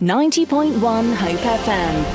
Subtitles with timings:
[0.00, 1.68] 90.1 Hope FM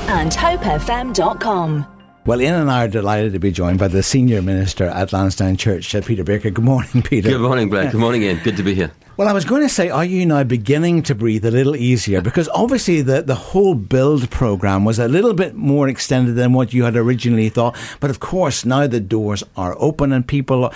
[0.08, 1.86] and hopefm.com.
[2.24, 5.58] Well, Ian and I are delighted to be joined by the senior minister at Lansdowne
[5.58, 6.48] Church, Peter Baker.
[6.48, 7.28] Good morning, Peter.
[7.28, 7.90] Good morning, Blair.
[7.90, 8.40] Good morning, Ian.
[8.42, 8.90] Good to be here.
[9.16, 12.20] Well, I was going to say, are you now beginning to breathe a little easier?
[12.20, 16.72] Because obviously the, the whole build program was a little bit more extended than what
[16.72, 17.76] you had originally thought.
[18.00, 20.72] But of course, now the doors are open and people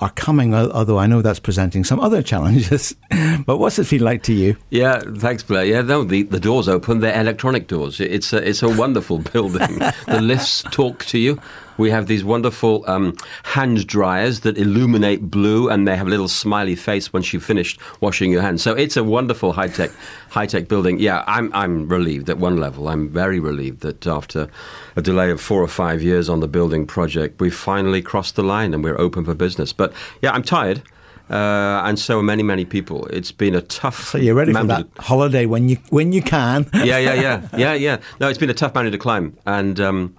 [0.00, 2.94] are coming, although I know that's presenting some other challenges.
[3.46, 4.58] but what's it feel like to you?
[4.68, 5.64] Yeah, thanks, Blair.
[5.64, 7.00] Yeah, no, the, the doors open.
[7.00, 8.00] They're electronic doors.
[8.00, 9.78] It's a, it's a wonderful building.
[10.06, 11.40] the lifts talk to you.
[11.78, 16.28] We have these wonderful um, hand dryers that illuminate blue, and they have a little
[16.28, 18.62] smiley face once you've finished washing your hands.
[18.62, 19.90] So it's a wonderful high tech
[20.28, 20.98] high tech building.
[20.98, 22.88] Yeah, I'm I'm relieved at one level.
[22.88, 24.48] I'm very relieved that after
[24.96, 28.42] a delay of four or five years on the building project, we've finally crossed the
[28.42, 29.72] line and we're open for business.
[29.72, 30.82] But yeah, I'm tired.
[31.30, 33.06] Uh, and so are many, many people.
[33.08, 34.08] It's been a tough.
[34.08, 36.66] So you're ready for that to, holiday when you when you can.
[36.72, 37.98] yeah, yeah, yeah, yeah, yeah.
[38.18, 40.16] No, it's been a tough mountain to climb, and um,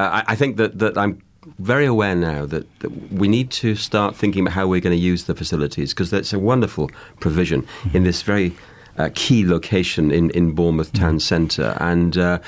[0.00, 1.22] I, I, think that, that I'm
[1.58, 5.02] very aware now that, that, we need to start thinking about how we're going to
[5.02, 8.54] use the facilities because that's a wonderful provision in this very
[8.98, 11.18] uh, key location in, in Bournemouth town mm-hmm.
[11.18, 11.76] centre.
[11.80, 12.40] And uh,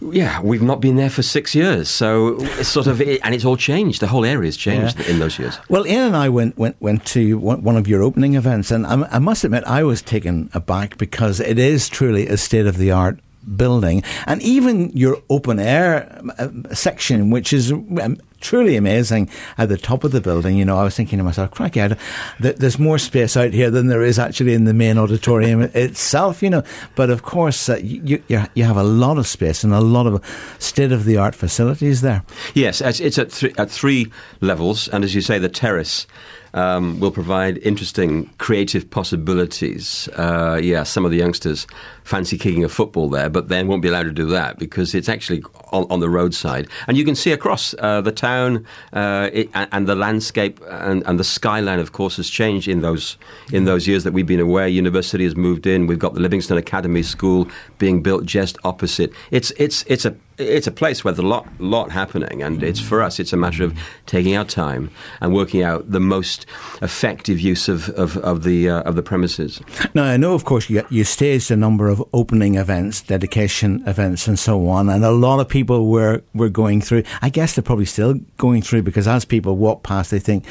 [0.00, 1.88] yeah, we've not been there for six years.
[1.88, 4.00] So it's sort of, and it's all changed.
[4.00, 5.10] The whole area has changed yeah.
[5.10, 5.58] in those years.
[5.68, 9.02] Well, Ian and I went, went, went to one of your opening events, and I,
[9.10, 12.90] I must admit, I was taken aback because it is truly a state of the
[12.90, 13.18] art
[13.56, 19.78] building, and even your open air uh, section, which is um, truly amazing at the
[19.78, 20.56] top of the building.
[20.56, 21.96] You know, I was thinking to myself, out,
[22.40, 26.42] there's more space out here than there is actually in the main auditorium itself.
[26.42, 26.62] You know,
[26.94, 30.06] but of course, uh, you, you, you have a lot of space and a lot
[30.06, 30.24] of
[30.58, 32.22] state of the art facilities there.
[32.54, 36.06] Yes, it's at, th- at three levels, and as you say, the terrace
[36.54, 40.08] um, will provide interesting creative possibilities.
[40.16, 41.66] Uh, yeah, some of the youngsters
[42.04, 45.08] fancy kicking a football there, but then won't be allowed to do that because it's
[45.08, 46.68] actually on, on the roadside.
[46.86, 51.18] And you can see across uh, the town uh, it, and the landscape and, and,
[51.18, 53.16] the skyline, of course, has changed in those,
[53.52, 54.68] in those years that we've been away.
[54.68, 55.86] University has moved in.
[55.86, 59.12] We've got the Livingstone Academy School being built just opposite.
[59.30, 62.80] It's, it's, it's a it's a place where there's a lot, lot happening, and it's
[62.80, 63.20] for us.
[63.20, 64.90] It's a matter of taking our time
[65.20, 66.46] and working out the most
[66.80, 69.60] effective use of, of, of the uh, of the premises.
[69.94, 74.26] Now, I know, of course, you, you staged a number of opening events, dedication events,
[74.26, 77.04] and so on, and a lot of people were were going through.
[77.20, 80.44] I guess they're probably still going through because as people walk past, they think,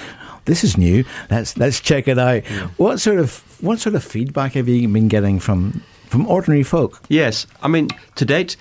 [0.46, 1.04] "This is new.
[1.30, 2.68] Let's let's check it out." Yeah.
[2.78, 7.02] What sort of what sort of feedback have you been getting from from ordinary folk?
[7.10, 8.56] Yes, I mean to date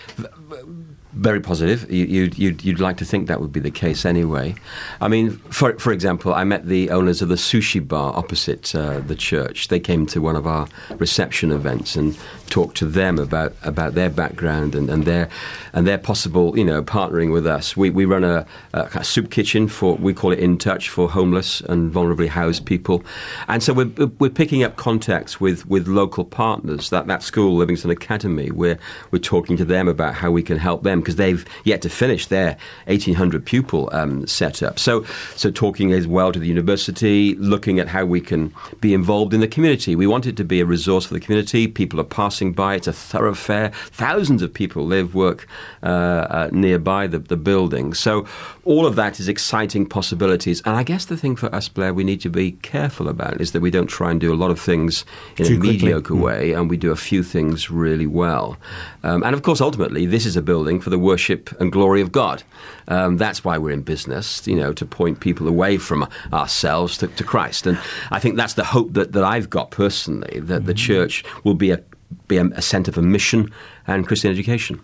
[1.13, 1.91] very positive.
[1.91, 4.55] You, would you'd, you'd like to think that would be the case anyway.
[5.01, 9.01] I mean, for, for example, I met the owners of the sushi bar opposite uh,
[9.01, 9.69] the church.
[9.69, 10.69] They came to one of our
[10.99, 12.17] reception events and
[12.49, 15.29] talked to them about, about their background and, and, their,
[15.73, 17.77] and their possible, you know, partnering with us.
[17.77, 21.61] We, we run a, a soup kitchen for, we call it In Touch, for homeless
[21.63, 23.05] and vulnerably housed people.
[23.49, 26.91] And so we're, we're picking up contacts with, with local partners.
[26.91, 28.79] That, that school, Livingstone Academy, we're,
[29.11, 32.27] we're talking to them about how we can help them because they've yet to finish
[32.27, 32.57] their
[32.87, 34.79] 1,800 pupil um, setup.
[34.79, 35.05] So,
[35.37, 39.41] so talking as well to the university, looking at how we can be involved in
[39.41, 39.97] the community.
[39.97, 41.67] We want it to be a resource for the community.
[41.67, 42.75] People are passing by.
[42.75, 43.71] It's a thoroughfare.
[43.91, 45.47] Thousands of people live, work
[45.83, 47.95] uh, uh, nearby the, the building.
[47.95, 48.27] So
[48.65, 50.63] all of that is exciting possibilities.
[50.65, 53.53] And I guess the thing for us, Blair, we need to be careful about is
[53.53, 55.05] that we don't try and do a lot of things
[55.37, 55.73] in Too a quickly.
[55.73, 56.21] mediocre mm.
[56.21, 58.57] way, and we do a few things really well.
[59.03, 62.13] Um, and of course, ultimately, this is a building for the worship and glory of
[62.13, 62.43] God.
[62.89, 67.09] Um, that's why we're in business, you know, to point people away from ourselves to,
[67.09, 67.67] to Christ.
[67.67, 67.79] And
[68.11, 70.67] I think that's the hope that, that I've got personally, that mm-hmm.
[70.67, 71.83] the church will be a
[72.27, 73.53] be a, a centre for mission
[73.87, 74.81] and Christian education.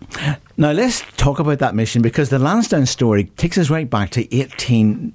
[0.55, 4.33] Now let's talk about that mission because the Lansdowne story takes us right back to
[4.33, 5.13] eighteen.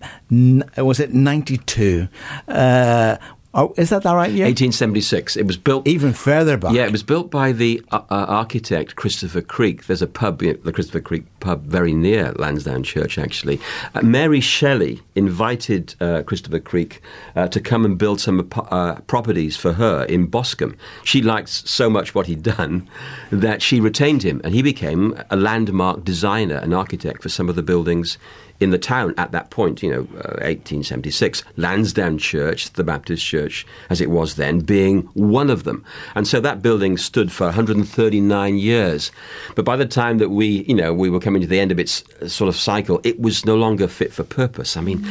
[0.76, 2.08] Was it ninety two?
[2.48, 3.16] Uh,
[3.54, 4.46] Oh, is that the right year?
[4.46, 5.36] 1876.
[5.36, 6.72] It was built even further back.
[6.72, 9.86] Yeah, it was built by the uh, uh, architect Christopher Creeke.
[9.86, 13.18] There's a pub, the Christopher Creeke pub, very near Lansdowne Church.
[13.18, 13.60] Actually,
[13.94, 17.02] uh, Mary Shelley invited uh, Christopher Creeke
[17.36, 20.74] uh, to come and build some uh, properties for her in Boscombe.
[21.04, 22.88] She liked so much what he'd done
[23.30, 27.56] that she retained him, and he became a landmark designer and architect for some of
[27.56, 28.16] the buildings
[28.62, 33.66] in the town at that point, you know, uh, 1876, Lansdowne Church, the Baptist church
[33.90, 35.84] as it was then, being one of them.
[36.14, 39.10] And so that building stood for 139 years.
[39.54, 41.78] But by the time that we, you know, we were coming to the end of
[41.78, 44.76] its uh, sort of cycle, it was no longer fit for purpose.
[44.76, 45.04] I mean,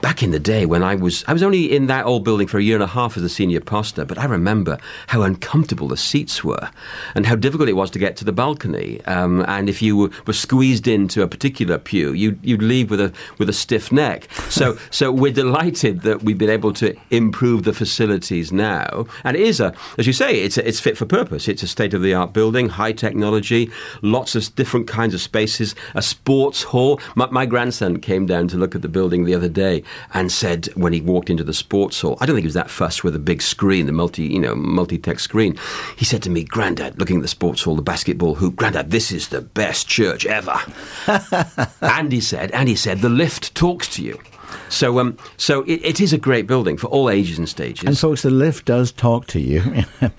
[0.00, 2.58] back in the day when I was, I was only in that old building for
[2.58, 4.78] a year and a half as a senior pastor, but I remember
[5.08, 6.70] how uncomfortable the seats were
[7.14, 9.04] and how difficult it was to get to the balcony.
[9.04, 10.10] Um, and if you were,
[10.40, 14.30] squeezed into a particular pew, you'd, you'd leave with a, with a stiff neck.
[14.48, 19.06] So, so we're delighted that we've been able to improve the facilities now.
[19.24, 21.48] And it is a, as you say, it's, a, it's fit for purpose.
[21.48, 23.70] It's a state of the art building, high technology,
[24.02, 27.00] lots of different kinds of spaces, a sports hall.
[27.16, 29.82] My, my grandson came down to look at the building the other day
[30.14, 32.70] and said when he walked into the sports hall, I don't think he was that
[32.70, 35.58] fussed with a big screen, the multi, you know, multi-tech screen.
[35.96, 39.10] He said to me, "Grandad, looking at the sports hall, the basketball hoop, Grandad, this
[39.12, 40.58] is the best church ever."
[41.80, 44.20] and he said, and he said, the lift talks to you.
[44.68, 47.88] So, um, so it, it is a great building for all ages and stages.
[47.88, 49.62] And folks, the lift does talk to you.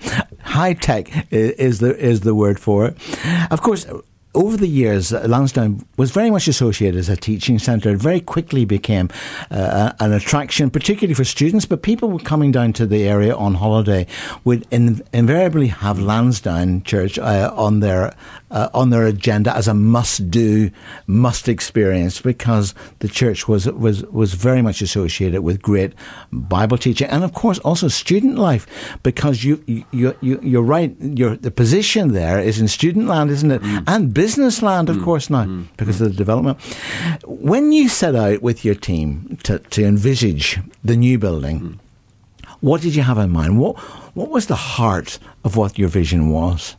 [0.40, 2.96] High tech is the is the word for it.
[3.52, 3.86] Of course,
[4.34, 7.90] over the years, Lansdowne was very much associated as a teaching centre.
[7.90, 9.10] It very quickly became
[9.50, 11.66] uh, an attraction, particularly for students.
[11.66, 14.06] But people were coming down to the area on holiday
[14.44, 18.14] would in, invariably have Lansdowne Church uh, on their
[18.50, 20.70] uh, on their agenda as a must-do,
[21.06, 25.92] must experience because the church was was was very much associated with great
[26.32, 28.66] Bible teaching and, of course, also student life.
[29.02, 30.94] Because you you you you're right.
[31.00, 33.62] Your the position there is in student land, isn't it?
[33.62, 33.84] Mm.
[33.86, 35.04] And business land, of mm.
[35.04, 35.66] course, now mm.
[35.76, 36.06] because mm.
[36.06, 36.56] of the development.
[37.26, 41.78] When you set out with your team to, to envisage the new building, mm.
[42.60, 43.58] what did you have in mind?
[43.58, 43.74] What
[44.14, 46.76] what was the heart of what your vision was?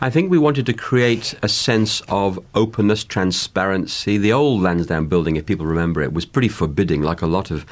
[0.00, 4.18] I think we wanted to create a sense of openness, transparency.
[4.18, 7.64] The old Lansdowne building, if people remember it, was pretty forbidding, like a lot of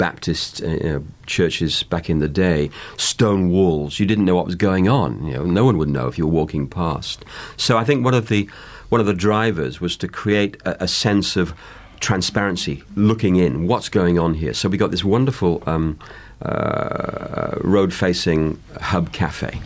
[0.00, 4.00] Baptist uh, churches back in the day, stone walls.
[4.00, 5.26] You didn't know what was going on.
[5.26, 7.22] You know, no one would know if you were walking past.
[7.58, 8.48] So I think one of the
[8.88, 11.52] one of the drivers was to create a, a sense of
[12.00, 14.54] transparency, looking in, what's going on here.
[14.54, 15.98] So we got this wonderful um,
[16.40, 19.60] uh, road-facing hub cafe,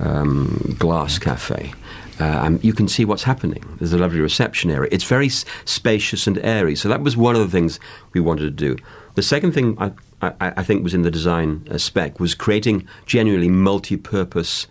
[0.00, 1.74] um, glass cafe.
[2.18, 3.62] Uh, you can see what's happening.
[3.78, 4.88] There's a lovely reception area.
[4.92, 6.74] It's very s- spacious and airy.
[6.74, 7.78] So that was one of the things
[8.12, 8.76] we wanted to do.
[9.14, 9.92] The second thing I,
[10.22, 14.66] I, I think was in the design uh, spec was creating genuinely multi-purpose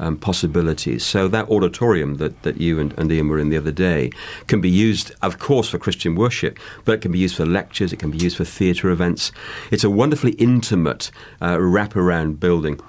[0.00, 1.04] um, possibilities.
[1.04, 4.10] So that auditorium that, that you and, and, Ian were in the other day
[4.46, 7.92] can be used, of course, for Christian worship, but it can be used for lectures,
[7.92, 9.30] it can be used for theatre events.
[9.70, 11.10] It's a wonderfully intimate
[11.40, 12.80] uh, wraparound building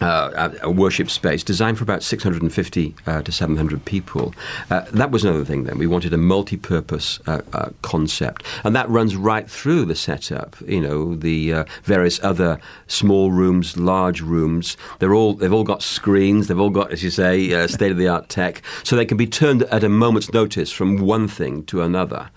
[0.00, 4.34] uh, a worship space designed for about 650 uh, to 700 people.
[4.70, 5.78] Uh, that was another thing then.
[5.78, 8.44] We wanted a multi purpose uh, uh, concept.
[8.64, 10.56] And that runs right through the setup.
[10.66, 15.82] You know, the uh, various other small rooms, large rooms, they're all, they've all got
[15.82, 18.62] screens, they've all got, as you say, state of the art tech.
[18.84, 22.30] So they can be turned at a moment's notice from one thing to another.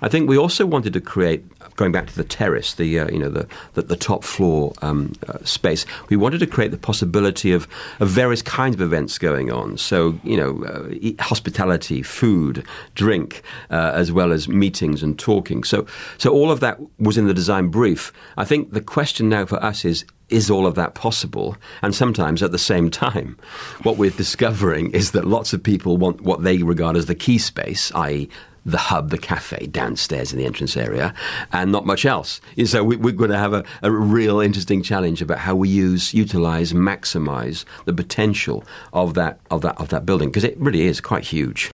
[0.00, 1.44] I think we also wanted to create,
[1.78, 5.14] going back to the terrace, the uh, you know the the, the top floor um,
[5.26, 5.86] uh, space.
[6.10, 7.66] We wanted to create the possibility of,
[8.00, 9.78] of various kinds of events going on.
[9.78, 15.64] So you know, uh, hospitality, food, drink, uh, as well as meetings and talking.
[15.64, 15.86] So
[16.18, 18.12] so all of that was in the design brief.
[18.36, 21.56] I think the question now for us is is all of that possible?
[21.80, 23.38] And sometimes at the same time,
[23.82, 27.38] what we're discovering is that lots of people want what they regard as the key
[27.38, 28.28] space, i.e.,
[28.70, 31.14] the hub, the cafe downstairs in the entrance area,
[31.52, 32.40] and not much else.
[32.64, 36.12] So we, are going to have a, a, real interesting challenge about how we use,
[36.14, 41.00] utilize, maximize the potential of that of that of that building because it really is
[41.00, 41.70] quite huge.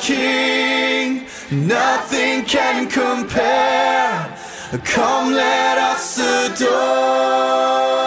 [0.00, 4.38] King, nothing can compare.
[4.84, 7.97] Come, let us adore.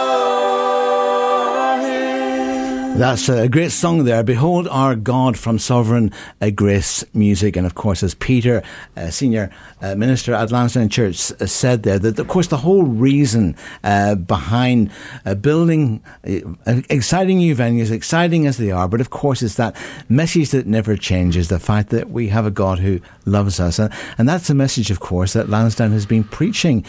[3.12, 4.22] That's a great song there.
[4.22, 7.56] Behold our God from Sovereign uh, Grace Music.
[7.56, 8.62] And of course, as Peter,
[8.96, 9.50] uh, senior
[9.82, 13.54] uh, minister at Lansdowne Church, uh, said there, that of course the whole reason
[13.84, 14.90] uh, behind
[15.42, 19.76] building exciting new venues, exciting as they are, but of course, it's that
[20.08, 23.78] message that never changes the fact that we have a God who loves us.
[23.78, 26.82] And, and that's a message, of course, that Lansdowne has been preaching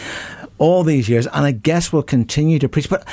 [0.57, 2.89] all these years, and I guess will continue to preach.
[2.89, 3.07] But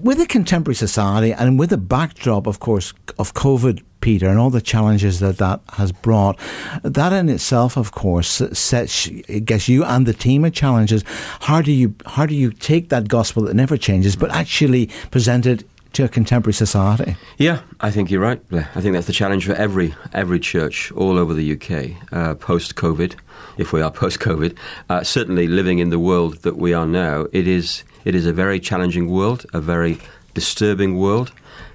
[0.00, 4.50] with a contemporary society and with the backdrop, of course, of COVID, Peter, and all
[4.50, 6.38] the challenges that that has brought,
[6.82, 11.02] that in itself, of course, sets, I guess, you and the team a challenges.
[11.40, 15.46] How do you how do you take that gospel that never changes, but actually present
[15.46, 17.16] it to a contemporary society.
[17.38, 18.40] Yeah, I think you're right.
[18.52, 22.74] I think that's the challenge for every every church all over the UK uh, post
[22.74, 23.14] COVID,
[23.56, 24.56] if we are post COVID.
[24.88, 28.32] Uh, certainly, living in the world that we are now, it is it is a
[28.32, 29.98] very challenging world, a very
[30.34, 31.32] disturbing world.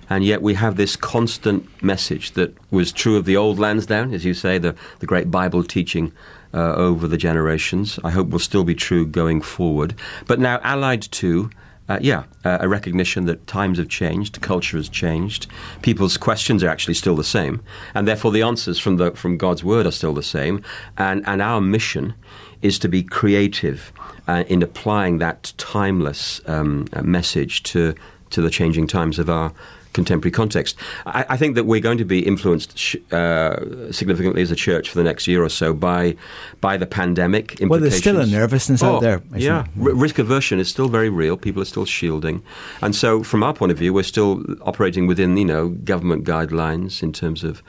[0.09, 4.25] And yet we have this constant message that was true of the old Lansdowne, as
[4.25, 6.11] you say, the, the great Bible teaching
[6.53, 7.97] uh, over the generations.
[8.03, 9.95] I hope will still be true going forward.
[10.27, 11.49] But now allied to
[11.91, 15.47] uh, yeah, uh, a recognition that times have changed, culture has changed,
[15.81, 17.61] people's questions are actually still the same,
[17.93, 20.63] and therefore the answers from the from God's word are still the same,
[20.97, 22.13] and and our mission
[22.61, 23.91] is to be creative
[24.29, 27.93] uh, in applying that timeless um, message to
[28.29, 29.51] to the changing times of our
[29.93, 30.77] contemporary context.
[31.05, 34.89] I, I, think that we're going to be influenced sh- uh, significantly as a church
[34.89, 36.15] for the next year or so by
[36.61, 37.57] by the pandemic.
[37.61, 39.21] Well, there's still a nervousness oh, out there.
[39.35, 41.37] Yeah, R- risk aversion is still very real.
[41.37, 42.43] People are still shielding,
[42.81, 47.03] and so from our point of view, we're still operating within you know government guidelines
[47.03, 47.61] in terms of.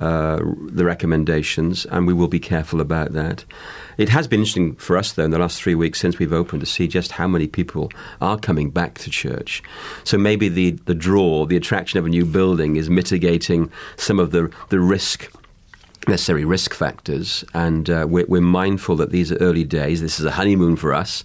[0.00, 3.44] Uh, the recommendations, and we will be careful about that.
[3.96, 6.60] It has been interesting for us, though, in the last three weeks since we've opened
[6.60, 9.62] to see just how many people are coming back to church.
[10.02, 14.32] So maybe the, the draw, the attraction of a new building is mitigating some of
[14.32, 15.30] the, the risk
[16.08, 20.00] necessary risk factors, and uh, we're, we're, mindful that these are early days.
[20.02, 21.24] This is a honeymoon for us,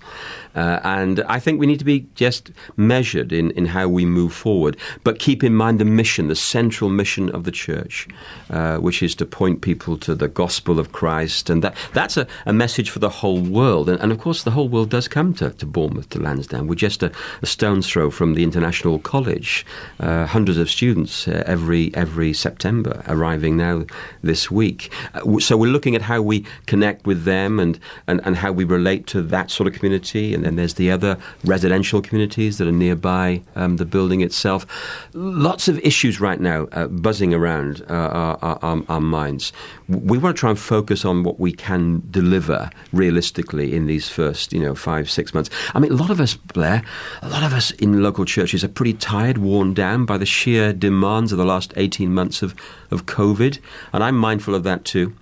[0.55, 4.33] uh, and I think we need to be just measured in, in how we move
[4.33, 8.07] forward, but keep in mind the mission, the central mission of the church,
[8.49, 12.27] uh, which is to point people to the gospel of Christ, and that that's a,
[12.45, 13.89] a message for the whole world.
[13.89, 16.67] And, and, of course, the whole world does come to, to Bournemouth, to Lansdowne.
[16.67, 19.65] We're just a, a stone's throw from the international college.
[19.99, 23.85] Uh, hundreds of students uh, every every September arriving now
[24.21, 24.91] this week.
[25.13, 28.63] Uh, so we're looking at how we connect with them and, and, and how we
[28.63, 32.71] relate to that sort of community and then there's the other residential communities that are
[32.71, 34.65] nearby um, the building itself.
[35.13, 39.51] Lots of issues right now uh, buzzing around uh, our, our, our, minds.
[39.89, 44.53] We want to try and focus on what we can deliver realistically in these first,
[44.53, 45.49] you know, five, six months.
[45.73, 46.83] I mean, a lot of us, Blair,
[47.21, 50.71] a lot of us in local churches are pretty tired, worn down by the sheer
[50.71, 52.55] demands of the last 18 months of,
[52.91, 53.59] of COVID,
[53.91, 55.15] and I'm mindful of that too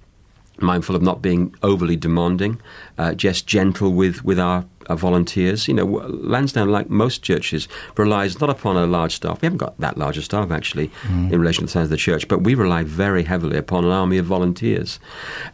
[0.61, 2.61] mindful of not being overly demanding,
[2.97, 4.65] uh, just gentle with, with our
[4.95, 5.67] volunteers.
[5.67, 7.67] You know, Lansdowne, like most churches,
[7.97, 9.41] relies not upon a large staff.
[9.41, 11.31] We haven't got that large a staff actually mm.
[11.31, 13.91] in relation to the size of the church, but we rely very heavily upon an
[13.91, 14.99] army of volunteers,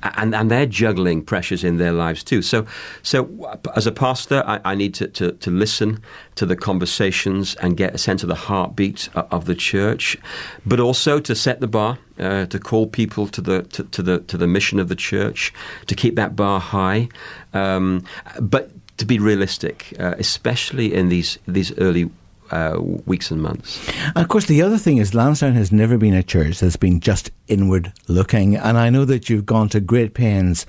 [0.04, 2.42] and and they're juggling pressures in their lives too.
[2.42, 2.66] So,
[3.02, 6.02] so as a pastor, I, I need to, to, to listen
[6.36, 10.18] to the conversations and get a sense of the heartbeat of the church,
[10.66, 11.98] but also to set the bar.
[12.20, 15.52] Uh, to call people to the to, to, the to the mission of the church,
[15.88, 17.10] to keep that bar high,
[17.56, 18.06] um,
[18.40, 18.70] but
[19.04, 22.10] to be realistic, uh, especially in these these early
[22.52, 23.82] uh, weeks and months.
[24.16, 27.00] And of course, the other thing is Lansdowne has never been a church that's been
[27.00, 28.56] just inward looking.
[28.56, 30.66] And I know that you've gone to great pains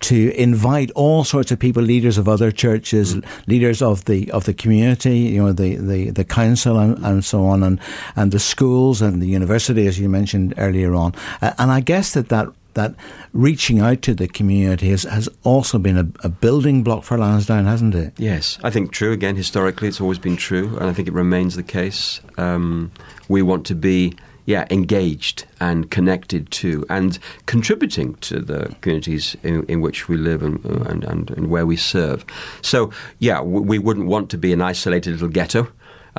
[0.00, 3.24] to invite all sorts of people, leaders of other churches, mm.
[3.46, 7.46] leaders of the of the community, you know, the, the, the council and, and so
[7.46, 7.80] on, and,
[8.16, 11.14] and the schools and the university, as you mentioned earlier on.
[11.40, 12.94] Uh, and I guess that that that
[13.32, 17.66] reaching out to the community has, has also been a, a, building block for Lansdowne,
[17.66, 18.12] hasn't it?
[18.18, 19.12] Yes, I think true.
[19.12, 22.20] Again, historically, it's always been true, and I think it remains the case.
[22.36, 22.92] Um,
[23.28, 24.14] we want to be
[24.48, 30.42] yeah, engaged and connected to and contributing to the communities in, in which we live
[30.42, 32.24] and, and, and, and, where we serve.
[32.62, 35.68] So, yeah, we wouldn't want to be an isolated little ghetto.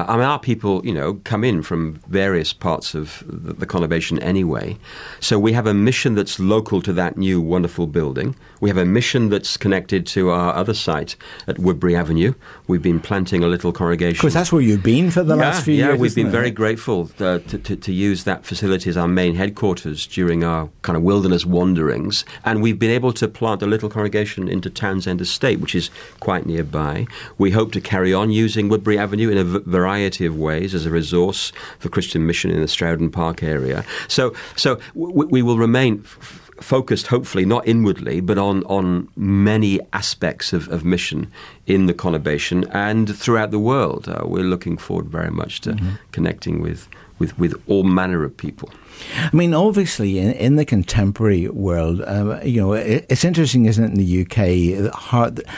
[0.07, 4.21] I mean, our people, you know, come in from various parts of the, the, conurbation
[4.23, 4.77] anyway.
[5.19, 8.33] So we have a mission that's local to that new wonderful building.
[8.61, 12.33] We have a mission that's connected to our other site at Woodbury Avenue.
[12.67, 14.21] We've been planting a little congregation.
[14.21, 15.95] Because that's where you've been for the yeah, last few yeah, years.
[15.95, 16.31] Yeah, we've been it?
[16.31, 20.69] very grateful uh, to, to, to, use that facility as our main headquarters during our
[20.81, 22.23] kind of wilderness wanderings.
[22.45, 25.89] And we've been able to plant a little congregation into Townsend Estate, which is
[26.21, 27.05] quite nearby.
[27.37, 30.85] We hope to carry on using Woodbury Avenue in a variety variety of ways as
[30.85, 33.83] a resource for Christian mission in the Strouden Park area.
[34.07, 36.03] So, so we, we will remain.
[36.05, 41.31] F- focused, hopefully, not inwardly, but on, on many aspects of, of mission
[41.67, 44.09] in the conurbation and throughout the world.
[44.09, 45.95] Uh, we're looking forward very much to mm-hmm.
[46.11, 48.69] connecting with, with, with all manner of people.
[49.17, 53.83] I mean, obviously, in, in the contemporary world, uh, you know, it, it's interesting, isn't
[53.83, 54.93] it, in the UK?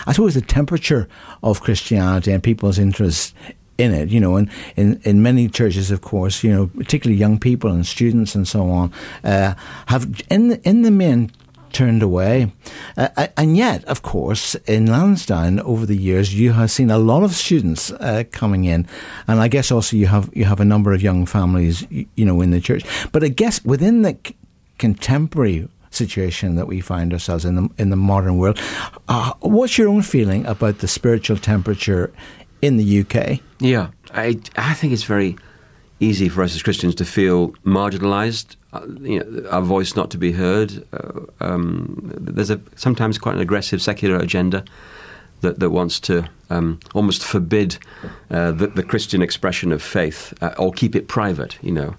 [0.07, 1.07] I suppose the temperature
[1.41, 3.33] of Christianity and people's interest
[3.81, 7.39] in it, you know, and in, in many churches, of course, you know, particularly young
[7.39, 9.55] people and students and so on, uh,
[9.87, 11.31] have in the, in the main
[11.71, 12.51] turned away.
[12.97, 17.23] Uh, and yet, of course, in Lansdowne over the years, you have seen a lot
[17.23, 18.87] of students uh, coming in,
[19.27, 22.41] and I guess also you have you have a number of young families, you know,
[22.41, 22.83] in the church.
[23.11, 24.35] But I guess within the c-
[24.77, 28.59] contemporary situation that we find ourselves in the in the modern world,
[29.07, 32.11] uh, what's your own feeling about the spiritual temperature
[32.61, 33.41] in the UK?
[33.61, 35.37] Yeah, I, I think it's very
[35.99, 40.17] easy for us as Christians to feel marginalized, uh, you know, our voice not to
[40.17, 40.83] be heard.
[40.91, 44.65] Uh, um, there's a sometimes quite an aggressive secular agenda
[45.41, 47.77] that, that wants to um, almost forbid
[48.31, 51.95] uh, the, the, Christian expression of faith uh, or keep it private, you know.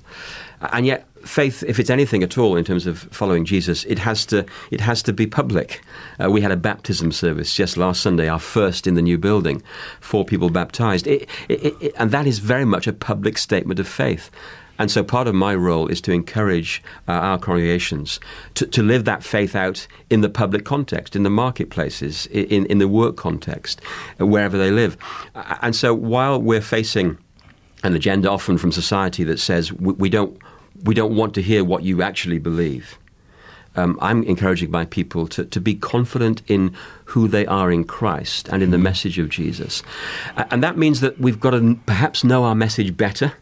[0.60, 4.26] And yet, faith, if it's anything at all in terms of following Jesus, it has
[4.26, 5.80] to it has to be public.
[6.22, 9.62] Uh, we had a baptism service just last Sunday, our first in the new building,
[10.00, 13.88] four people baptized, it, it, it, and that is very much a public statement of
[13.88, 14.30] faith.
[14.78, 18.18] And so part of my role is to encourage uh, our congregations
[18.54, 22.78] to, to live that faith out in the public context, in the marketplaces, in, in
[22.78, 23.80] the work context,
[24.20, 24.96] uh, wherever they live.
[25.34, 27.18] And so while we're facing
[27.84, 30.36] an agenda often from society that says we, we don't,
[30.82, 32.98] we don't want to hear what you actually believe,
[33.74, 38.48] um, I'm encouraging my people to, to be confident in who they are in Christ
[38.48, 39.82] and in the message of Jesus.
[40.36, 43.32] And that means that we've got to perhaps know our message better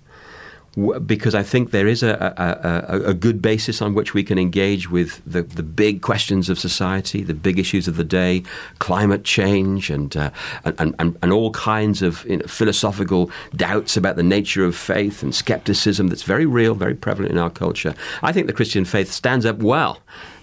[1.07, 4.39] because I think there is a, a, a, a, good basis on which we can
[4.39, 8.43] engage with the, the big questions of society, the big issues of the day,
[8.79, 10.31] climate change, and uh,
[10.65, 15.23] and, and, and, all kinds of you know, philosophical doubts about the nature of faith
[15.23, 17.95] and skepticism that's very real, very prevalent in our culture.
[18.23, 19.99] I think the Christian faith stands up well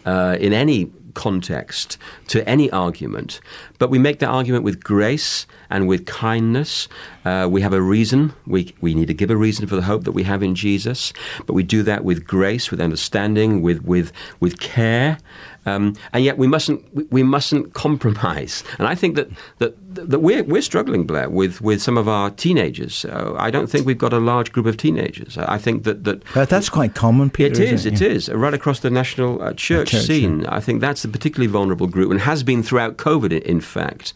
[0.05, 1.97] uh, in any context
[2.27, 3.39] to any argument,
[3.79, 6.87] but we make that argument with grace and with kindness.
[7.25, 8.33] Uh, we have a reason.
[8.45, 11.13] We, we need to give a reason for the hope that we have in Jesus,
[11.45, 15.17] but we do that with grace, with understanding, with, with, with care.
[15.67, 16.81] Um, and yet we mustn't
[17.11, 18.63] we mustn't compromise.
[18.79, 19.27] And I think that
[19.59, 19.73] that,
[20.11, 23.05] that we're we're struggling, Blair, with, with some of our teenagers.
[23.05, 25.37] Uh, I don't think we've got a large group of teenagers.
[25.37, 27.29] I think that that but that's quite common.
[27.29, 27.85] Peter, it is.
[27.85, 30.41] It, it is right across the national uh, church, church, scene.
[30.41, 30.55] Yeah.
[30.55, 33.41] I think that's a particularly vulnerable group and has been throughout COVID.
[33.41, 34.13] In fact,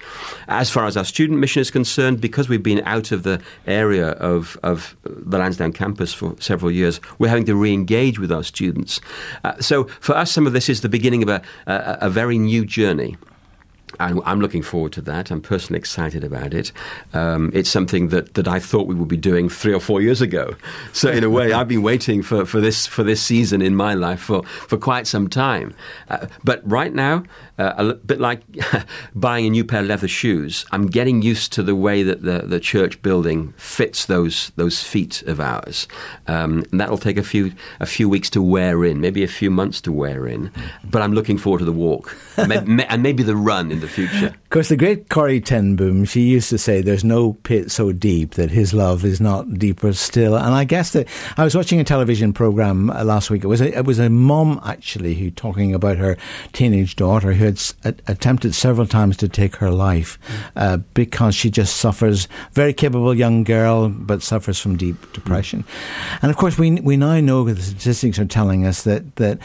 [0.48, 4.10] as far as our student mission is concerned, because we've been out of the area
[4.12, 9.01] of of the Lansdowne campus for several years, we're having to re-engage with our students.
[9.43, 12.38] Uh, so for us, some of this is the beginning of a a, a very
[12.38, 13.18] new journey.
[14.00, 15.32] I'm, I'm, looking forward to that.
[15.32, 16.72] I'm personally excited about it.
[17.14, 20.22] Um, it's something that, that I thought we would be doing three or four years
[20.22, 20.56] ago.
[20.94, 23.94] So in a way, I've been waiting for, for this for this season in my
[23.94, 25.74] life for, for quite some time.
[26.10, 27.24] Uh, but right now,
[27.58, 28.42] uh, a bit like
[29.16, 32.40] buying a new pair of leather shoes, I'm getting used to the way that the,
[32.40, 35.88] the church building fits those those feet of ours.
[36.27, 39.51] Um, and that'll take a few a few weeks to wear in, maybe a few
[39.51, 40.51] months to wear in.
[40.84, 44.27] But I'm looking forward to the walk and maybe the run the future.
[44.27, 47.91] Of course, the great Corrie ten Boom, she used to say, "There's no pit so
[47.91, 51.79] deep that his love is not deeper still." And I guess that I was watching
[51.79, 53.44] a television program uh, last week.
[53.44, 56.17] It was a, it was a mom actually who talking about her
[56.53, 60.20] teenage daughter who had attempted several times to take her life
[60.55, 62.27] uh, because she just suffers.
[62.53, 65.63] Very capable young girl, but suffers from deep depression.
[66.22, 69.39] And of course, we we now know the statistics are telling us that that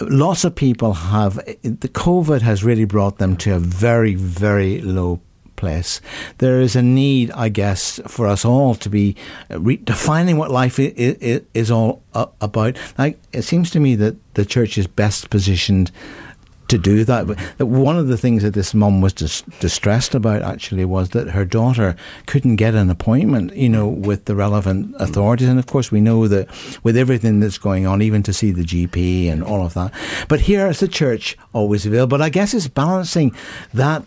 [0.00, 5.20] lots of people have the COVID has really brought them to a very very low
[5.60, 6.00] place.
[6.38, 9.14] There is a need, I guess, for us all to be
[9.50, 12.78] uh, redefining what life is, all uh, about.
[12.98, 15.92] Like it seems to me that the church is best positioned
[16.70, 17.26] to do that.
[17.26, 21.30] But one of the things that this mum was dis- distressed about actually was that
[21.30, 25.48] her daughter couldn't get an appointment, you know, with the relevant authorities.
[25.48, 26.48] And of course, we know that
[26.82, 29.92] with everything that's going on, even to see the GP and all of that.
[30.28, 32.18] But here is the church always available.
[32.18, 33.34] But I guess it's balancing
[33.74, 34.04] that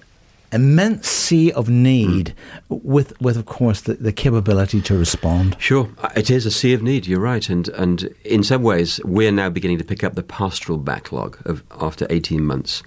[0.54, 2.36] immense sea of need
[2.70, 2.82] mm.
[2.84, 5.56] with, with of course, the, the capability to respond.
[5.60, 5.90] Sure.
[6.16, 7.48] It is a sea of need, you're right.
[7.50, 11.64] And, and in some ways, we're now beginning to pick up the pastoral backlog of
[11.80, 12.84] after 18 months.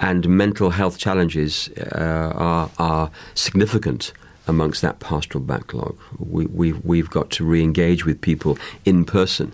[0.00, 4.12] And mental health challenges uh, are, are significant
[4.46, 5.98] amongst that pastoral backlog.
[6.18, 9.52] We, we, we've got to re engage with people in person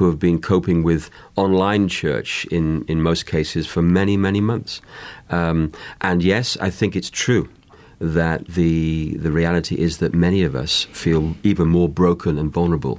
[0.00, 4.80] who have been coping with online church in, in most cases for many, many months.
[5.28, 7.50] Um, and yes, I think it's true
[7.98, 12.98] that the, the reality is that many of us feel even more broken and vulnerable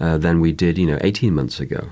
[0.00, 1.88] uh, than we did, you know, 18 months ago.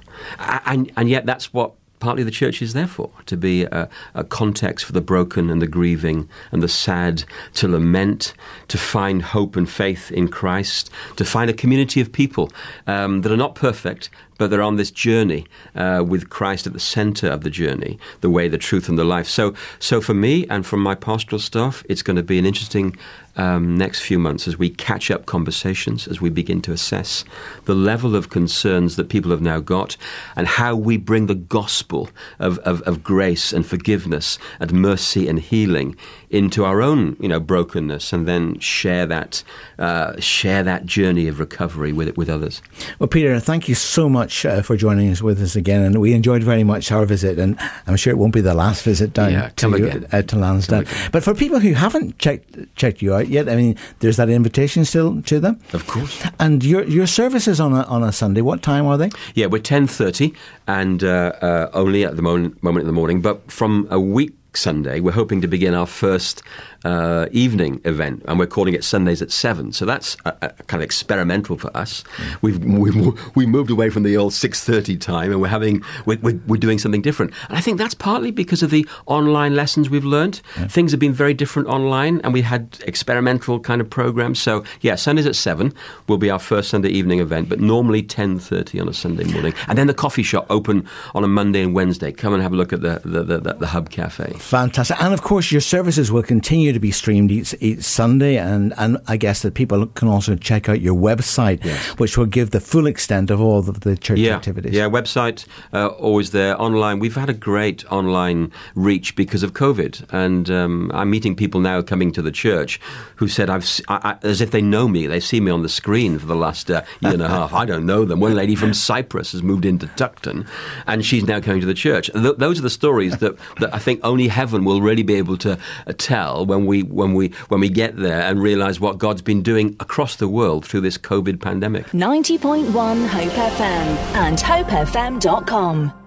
[0.67, 4.25] And, and yet that's what partly the church is there for to be a, a,
[4.25, 7.23] context for the broken and the grieving and the sad,
[7.55, 8.35] to lament,
[8.67, 12.51] to find hope and faith in Christ, to find a community of people
[12.89, 16.81] um, that are not perfect, but they're on this journey uh, with Christ at the
[16.81, 19.29] center of the journey, the way, the truth, and the life.
[19.29, 22.97] So, so for me and from my pastoral staff, it's going to be an interesting
[23.37, 27.25] um, next few months as we catch up conversations, as we begin to assess
[27.65, 29.97] the level of concerns that people have now got,
[30.37, 35.39] and how we bring the gospel of, of, of grace and forgiveness and mercy and
[35.41, 35.97] healing
[36.29, 39.43] into our own, you know, brokenness, and then share that
[39.79, 42.63] uh, share that journey of recovery with with others.
[42.99, 46.13] Well, Peter, thank you so much uh, for joining us with us again, and we
[46.13, 49.33] enjoyed very much our visit, and I'm sure it won't be the last visit down
[49.33, 50.07] yeah, to, again.
[50.13, 50.87] Uh, to Lansdowne.
[51.11, 54.85] But for people who haven't checked checked you out yet, I mean, there's that invitation
[54.85, 56.25] still to them, of course.
[56.39, 59.11] And your your services on a on a Sunday, what time are they?
[59.35, 60.35] Yeah, we're ten thirty,
[60.67, 63.21] and uh, uh, only at the moment, moment in the morning.
[63.21, 66.43] But from a week Sunday, we're hoping to begin our first
[66.85, 69.73] uh, evening event, and we're calling it Sundays at seven.
[69.73, 72.03] So that's a, a kind of experimental for us.
[72.03, 72.43] Mm.
[72.43, 76.19] We've, we've we moved away from the old six thirty time, and we're having we're,
[76.19, 77.33] we're, we're, doing something different.
[77.49, 80.41] And I think that's partly because of the online lessons we've learned.
[80.57, 80.69] Yeah.
[80.69, 84.41] Things have been very different online, and we had experimental kind of programs.
[84.41, 85.73] So yeah, Sundays at seven
[86.09, 89.55] will be our first Sunday evening event, but normally ten thirty on a Sunday morning,
[89.69, 92.13] and then the coffee shop open on a Monday and Wednesday.
[92.13, 94.33] Come and have a look at the the, the, the, the Hub Cafe.
[94.39, 98.75] Fantastic, and of course your services will continue to be streamed each, each Sunday, and,
[98.79, 101.99] and I guess that people can also check out your website, yes.
[101.99, 104.37] which will give the full extent of all of the church yeah.
[104.37, 104.73] activities.
[104.73, 106.99] Yeah, website uh, always there online.
[106.99, 111.83] We've had a great online reach because of COVID, and um, I'm meeting people now
[111.83, 112.81] coming to the church
[113.17, 115.07] who said I've I, I, as if they know me.
[115.07, 117.53] They see me on the screen for the last uh, year and a half.
[117.53, 118.21] I don't know them.
[118.21, 120.47] One lady from Cyprus has moved into Tuckton,
[120.87, 122.11] and she's now coming to the church.
[122.13, 125.37] Th- those are the stories that, that I think only heaven will really be able
[125.39, 129.23] to uh, tell when we when we when we get there and realize what God's
[129.23, 131.87] been doing across the world through this COVID pandemic.
[131.89, 136.02] 90.1 Hope FM and hopefm.com.